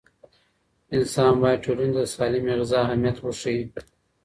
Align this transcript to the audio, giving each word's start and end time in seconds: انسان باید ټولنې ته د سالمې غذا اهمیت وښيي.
انسان 0.95 1.33
باید 1.43 1.63
ټولنې 1.65 1.93
ته 1.95 2.01
د 2.07 2.11
سالمې 2.15 2.53
غذا 2.59 2.79
اهمیت 2.85 3.17
وښيي. 3.19 3.63